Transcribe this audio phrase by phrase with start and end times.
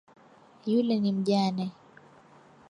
[0.65, 1.71] Yule ni mjane